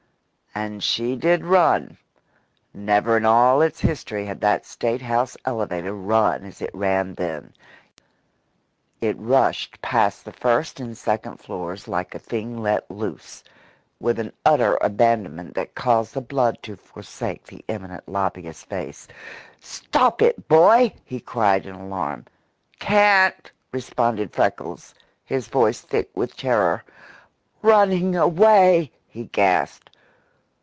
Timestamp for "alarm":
21.75-22.25